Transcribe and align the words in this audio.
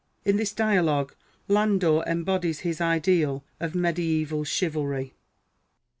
In 0.25 0.37
this 0.37 0.51
dialogue 0.51 1.13
Landor 1.47 2.01
embodies 2.07 2.61
his 2.61 2.81
ideal 2.81 3.43
of 3.59 3.75
medieval 3.75 4.43
chivalr}'.] 4.43 4.73
Joanna. 5.11 5.11